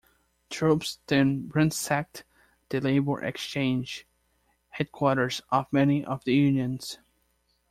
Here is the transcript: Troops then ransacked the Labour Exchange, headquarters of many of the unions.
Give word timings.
Troops 0.49 0.97
then 1.05 1.51
ransacked 1.53 2.23
the 2.69 2.81
Labour 2.81 3.23
Exchange, 3.23 4.07
headquarters 4.69 5.41
of 5.51 5.71
many 5.71 6.03
of 6.03 6.23
the 6.23 6.33
unions. 6.33 6.97